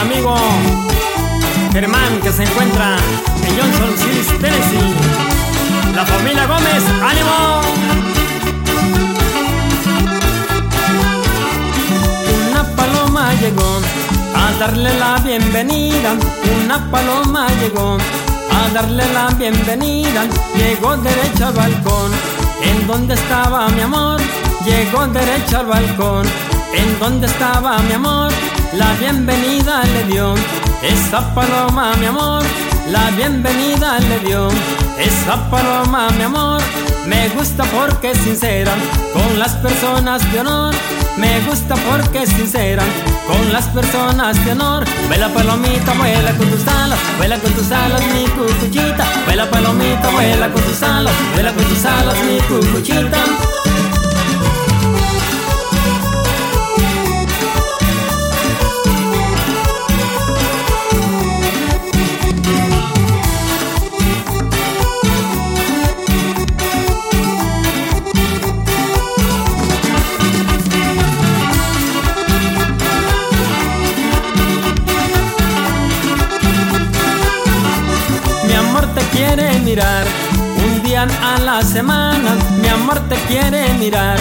[0.00, 0.36] amigo
[1.72, 2.96] Germán que se encuentra
[3.46, 4.94] en Johnson City, Tennessee.
[5.94, 7.60] La familia Gómez, ánimo.
[12.50, 13.80] Una paloma llegó
[14.34, 16.16] a darle la bienvenida.
[16.64, 17.98] Una paloma llegó
[18.52, 20.26] a darle la bienvenida.
[20.56, 22.10] Llegó derecho al balcón,
[22.62, 24.20] en donde estaba mi amor.
[24.64, 26.26] Llegó derecho al balcón,
[26.74, 28.32] en donde estaba mi amor.
[28.74, 29.37] La bienvenida
[29.84, 30.34] le dio
[30.82, 32.42] esa paloma, mi amor.
[32.90, 34.48] La bienvenida le dio
[34.98, 36.60] esa paloma, mi amor.
[37.06, 38.72] Me gusta porque es sincera
[39.12, 40.74] con las personas de honor.
[41.16, 42.82] Me gusta porque es sincera
[43.26, 44.84] con las personas de honor.
[45.06, 49.04] Vuela palomita, vuela con tus alas, vuela con tus alas, mi cucuchita.
[49.26, 53.18] Vuela palomita, vuela con tus alas, vuela con tus alas, mi cucuchita.
[79.68, 82.36] Un día a la semana.
[82.58, 84.16] Mi amor te quiere mirar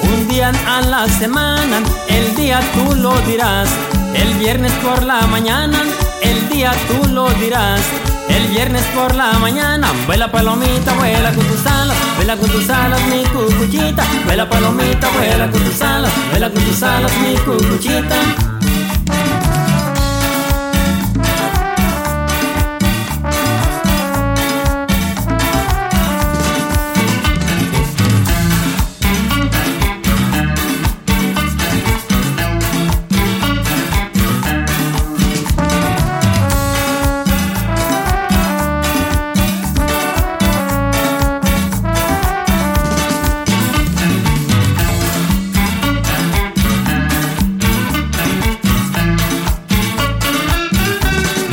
[0.00, 1.82] un día a la semana.
[2.08, 3.68] El día tú lo dirás,
[4.14, 5.82] el viernes por la mañana.
[6.22, 7.80] El día tú lo dirás.
[8.28, 13.00] El viernes por la mañana, vuela palomita, vuela con tus alas, vuela con tus alas,
[13.08, 18.51] mi cucuchita, vuela palomita, vuela con tus alas, vuela con tus alas, mi cucuchita.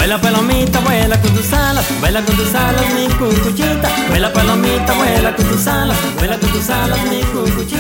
[0.09, 3.89] Vuela palomita, vuela con tus alas, vuela con tus alas, mi cucuchita.
[4.07, 7.78] Vuela palomita, vuela con tus alas, vuela con tus alas, mi cucuchita.